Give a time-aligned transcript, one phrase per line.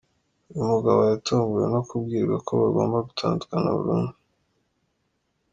[0.51, 4.15] Uyu mugabo yatunguwe no kubwirwa ko bagomba gutandukana burundu.